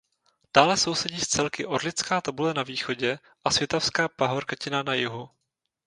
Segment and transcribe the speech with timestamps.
[0.55, 5.29] Dále sousedí s celky Orlická tabule na východě a Svitavská pahorkatina na jihu.